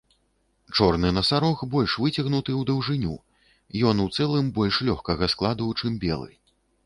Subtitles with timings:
[0.77, 3.13] Чорны насарог больш выцягнуты ў даўжыню,
[3.89, 6.31] ён у цэлым больш лёгкага складу, чым белы.